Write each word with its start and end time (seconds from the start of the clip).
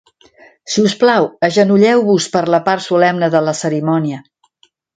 Si 0.75 0.85
us 0.87 0.95
plau, 1.03 1.27
agenolleu-vos 1.49 2.29
per 2.37 2.43
la 2.55 2.61
part 2.71 2.85
solemne 2.89 3.31
de 3.37 3.43
la 3.51 3.57
cerimònia. 3.63 4.27